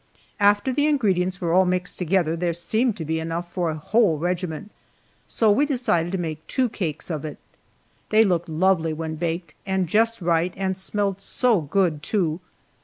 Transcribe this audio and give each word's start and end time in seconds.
After 0.39 0.73
the 0.73 0.87
ingredients 0.87 1.39
were 1.39 1.53
all 1.53 1.63
mixed 1.65 1.99
together 1.99 2.35
there 2.35 2.53
seemed 2.53 2.97
to 2.97 3.05
be 3.05 3.19
enough 3.19 3.51
for 3.53 3.69
a 3.69 3.75
whole 3.77 4.17
regiment, 4.17 4.71
so 5.27 5.51
we 5.51 5.63
decided 5.63 6.11
to 6.13 6.17
make 6.17 6.47
two 6.47 6.69
cakes 6.69 7.11
of 7.11 7.23
it. 7.23 7.37
They 8.09 8.23
looked 8.23 8.49
lovely 8.49 8.93
when 8.93 9.13
baked, 9.13 9.53
and 9.63 9.85
just 9.85 10.19
right, 10.19 10.55
and 10.57 10.75
smelled 10.75 11.21
so 11.21 11.61
good, 11.61 12.01
too! 12.01 12.39